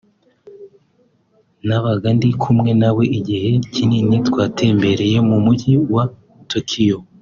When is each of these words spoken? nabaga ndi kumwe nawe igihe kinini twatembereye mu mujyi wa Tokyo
nabaga 1.67 2.07
ndi 2.15 2.29
kumwe 2.41 2.71
nawe 2.81 3.03
igihe 3.17 3.51
kinini 3.73 4.15
twatembereye 4.27 5.17
mu 5.29 5.37
mujyi 5.45 5.73
wa 5.93 6.03
Tokyo 6.51 6.97